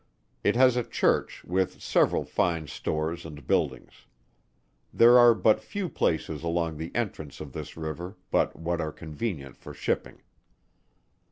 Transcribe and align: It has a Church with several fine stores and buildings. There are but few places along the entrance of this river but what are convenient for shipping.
It 0.43 0.55
has 0.55 0.75
a 0.77 0.83
Church 0.83 1.43
with 1.45 1.79
several 1.79 2.23
fine 2.25 2.65
stores 2.65 3.23
and 3.23 3.45
buildings. 3.45 4.07
There 4.91 5.19
are 5.19 5.35
but 5.35 5.61
few 5.61 5.89
places 5.89 6.41
along 6.41 6.77
the 6.77 6.89
entrance 6.95 7.39
of 7.39 7.53
this 7.53 7.77
river 7.77 8.17
but 8.31 8.55
what 8.55 8.81
are 8.81 8.91
convenient 8.91 9.57
for 9.57 9.75
shipping. 9.75 10.23